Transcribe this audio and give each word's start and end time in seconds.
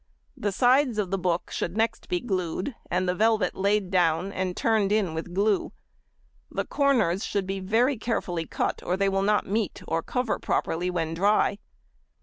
The 0.35 0.51
sides 0.51 0.97
of 0.97 1.11
the 1.11 1.17
book 1.19 1.51
should 1.51 1.77
next 1.77 2.09
be 2.09 2.19
glued, 2.19 2.73
and 2.89 3.07
the 3.07 3.13
velvet 3.13 3.53
laid 3.53 3.91
down, 3.91 4.31
and 4.33 4.57
turned 4.57 4.91
in 4.91 5.13
with 5.13 5.35
glue. 5.35 5.73
The 6.49 6.65
corners 6.65 7.23
should 7.23 7.45
be 7.45 7.59
very 7.59 7.97
carefully 7.97 8.47
cut 8.47 8.81
or 8.81 8.97
they 8.97 9.09
will 9.09 9.21
not 9.21 9.45
meet, 9.45 9.83
or 9.87 10.01
cover 10.01 10.39
properly 10.39 10.89
when 10.89 11.13
dry. 11.13 11.59